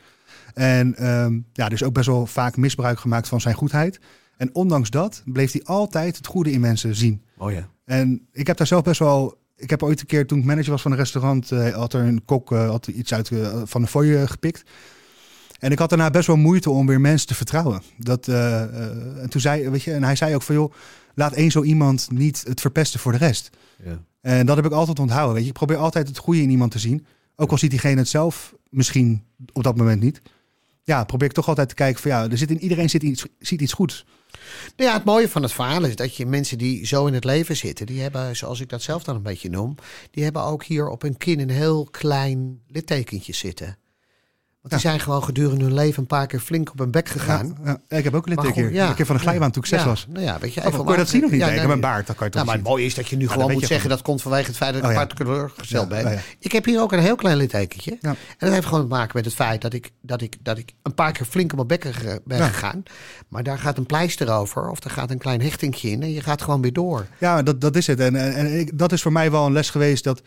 [0.55, 4.01] En ehm, ja, is ook best wel vaak misbruik gemaakt van zijn goedheid.
[4.37, 7.23] En ondanks dat bleef hij altijd het goede in mensen zien.
[7.39, 7.69] Oh ja.
[7.85, 9.39] En ik heb daar zelf best wel.
[9.57, 12.01] Ik heb ooit een keer, toen ik manager was van een restaurant, eh, had er
[12.01, 14.63] een kok eh, had iets uit eh, van de fooi eh, gepikt.
[15.59, 17.83] En ik had daarna best wel moeite om weer mensen te vertrouwen.
[17.99, 20.73] Dat, eh, eh, en toen zei, weet je, en hij zei ook van joh,
[21.15, 23.51] laat één zo iemand niet het verpesten voor de rest.
[23.85, 24.03] Ja.
[24.21, 25.35] En dat heb ik altijd onthouden.
[25.35, 27.07] Weet je, ik probeer altijd het goede in iemand te zien.
[27.37, 30.23] Ook al ziet diegene het zelf misschien op dat moment niet.
[30.83, 33.27] Ja, probeer ik toch altijd te kijken van ja, er zit in iedereen zit iets,
[33.39, 34.05] ziet iets goeds.
[34.77, 37.25] Nou ja, het mooie van het verhaal is dat je mensen die zo in het
[37.25, 39.75] leven zitten, die hebben, zoals ik dat zelf dan een beetje noem,
[40.11, 43.79] die hebben ook hier op hun kin een heel klein littekentje zitten.
[44.69, 47.57] Want die zijn gewoon gedurende hun leven een paar keer flink op hun bek gegaan.
[47.89, 48.89] Ik heb ook een ja.
[48.89, 50.07] Een keer van een glijbaan toen ik zes was.
[50.09, 51.41] Nou ja, weet je, Oh, kon je dat zien of niet?
[51.43, 53.17] Ik heb een baard, dat kan je toch Nou, maar het mooie is dat je
[53.17, 56.07] nu gewoon moet zeggen dat komt vanwege het feit dat ik Oh, particulier gesteld ben.
[56.07, 56.13] oh.
[56.39, 57.99] Ik heb hier ook een heel klein littekentje.
[58.01, 60.73] En dat heeft gewoon te maken met het feit dat ik, dat ik, dat ik
[60.83, 62.83] een paar keer flink op mijn bekken ge- ben gegaan.
[63.29, 66.21] Maar daar gaat een pleister over of er gaat een klein hechtingje in en je
[66.21, 67.07] gaat gewoon weer door.
[67.19, 68.01] Ja, dat, dat is het.
[68.01, 70.05] En, en, dat is voor mij wel een les geweest.
[70.05, 70.23] Dat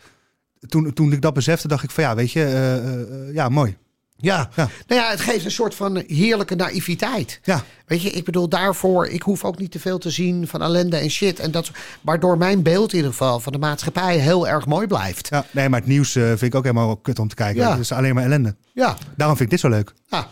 [0.68, 3.76] toen, toen ik dat besefte, dacht ik van ja, weet je, eh, eh, ja, mooi.
[4.20, 4.48] Ja.
[4.56, 4.68] Ja.
[4.86, 7.40] nou ja, het geeft een soort van heerlijke naïviteit.
[7.42, 7.64] Ja.
[7.86, 10.96] Weet je, ik bedoel daarvoor, ik hoef ook niet te veel te zien van ellende
[10.96, 11.38] en shit.
[11.38, 15.28] En dat, waardoor mijn beeld in ieder geval van de maatschappij heel erg mooi blijft.
[15.30, 17.62] Ja, nee, maar het nieuws eh, vind ik ook helemaal kut om te kijken.
[17.62, 17.70] Ja.
[17.70, 18.56] Het is alleen maar ellende.
[18.72, 19.92] Ja, Daarom vind ik dit zo leuk.
[20.08, 20.24] nou,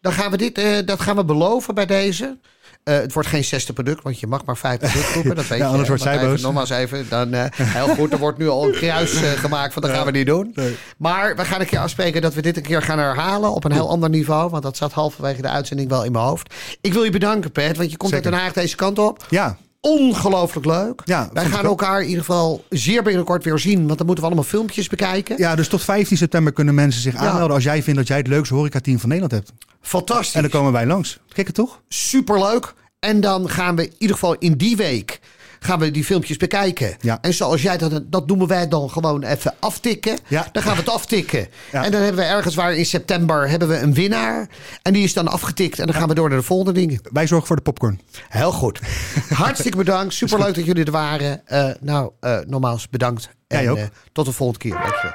[0.00, 2.38] dan gaan we dit, eh, dat gaan we beloven bij deze.
[2.86, 5.34] Eh, het wordt geen zesde product, want je mag maar vijf producten roepen.
[5.36, 5.70] Dat weet Ja, je.
[5.70, 6.40] anders wordt Maar zij boos.
[6.42, 7.06] Nogmaals even.
[7.08, 10.04] Dan, eh, heel goed, er wordt nu al een kruis eh, gemaakt van dat gaan
[10.04, 10.52] we niet doen.
[10.54, 10.76] nee.
[10.96, 13.72] Maar we gaan een keer afspreken dat we dit een keer gaan herhalen op een
[13.72, 14.50] heel ander niveau.
[14.50, 16.54] Want dat zat halverwege de uitzending wel in mijn hoofd.
[16.80, 18.26] Ik wil je bedanken, Pet, want je komt Zeker.
[18.26, 19.26] uit Den Haag deze kant op.
[19.30, 21.02] Ja, Ongelooflijk leuk.
[21.04, 23.86] Ja, Wij gaan elkaar in ieder geval zeer binnenkort weer zien.
[23.86, 25.36] Want dan moeten we allemaal filmpjes bekijken.
[25.38, 27.18] ja, dus tot 15 september kunnen mensen zich Ja.
[27.18, 29.52] aanmelden als jij vindt dat jij het leukste horecateam van Nederland hebt.
[29.80, 30.34] Fantastisch.
[30.34, 31.18] En dan komen wij langs.
[31.32, 31.80] Kijk het toch?
[31.88, 32.74] superleuk.
[32.98, 35.20] En dan gaan we in ieder geval in die week
[35.66, 36.96] gaan we die filmpjes bekijken.
[37.00, 37.18] Ja.
[37.20, 40.18] En zoals jij dat, dat noemen wij dan gewoon even aftikken.
[40.28, 40.48] Ja.
[40.52, 41.48] Dan gaan we het aftikken.
[41.72, 41.84] Ja.
[41.84, 44.48] En dan hebben we ergens waar in september hebben we een winnaar.
[44.82, 45.78] En die is dan afgetikt.
[45.78, 47.00] En dan gaan we door naar de volgende dingen.
[47.12, 48.00] Wij zorgen voor de popcorn.
[48.28, 48.80] Heel goed.
[49.28, 50.14] Hartstikke bedankt.
[50.14, 51.46] Superleuk dat jullie er waren.
[51.46, 53.28] Eh, nou, eh nogmaals bedankt.
[53.48, 53.76] Jij en ook.
[53.76, 54.72] eh, tot de volgende keer.
[54.80, 55.14] Dankjewel.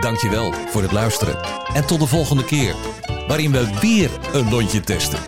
[0.00, 1.38] Dankjewel voor het luisteren.
[1.74, 2.74] En tot de volgende keer,
[3.28, 5.18] waarin we weer een lontje testen.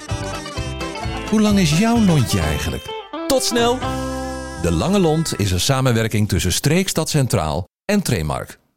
[1.30, 2.91] Hoe lang is jouw lontje eigenlijk?
[3.32, 3.78] Tot snel!
[4.62, 8.58] De Lange Lont is een samenwerking tussen Streekstad Centraal en Tremark.